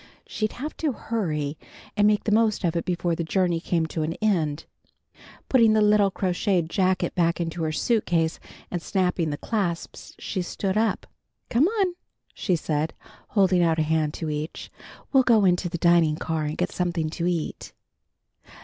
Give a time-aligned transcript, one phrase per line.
[0.25, 1.59] She'd have to hurry,
[1.95, 4.65] and make the most of it before the journey came to an end.
[5.47, 8.39] Putting the little crocheted jacket back into her suitcase
[8.71, 11.05] and snapping the clasps she stood up.
[11.51, 11.93] "Come on,"
[12.33, 12.95] she said,
[13.27, 14.71] holding out a hand to each.
[15.13, 17.71] "We'll go into the dining car and get something to eat."